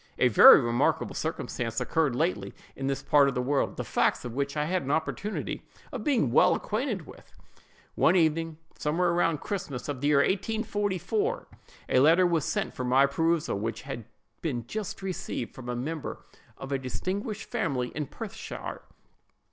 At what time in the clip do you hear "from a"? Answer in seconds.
15.53-15.75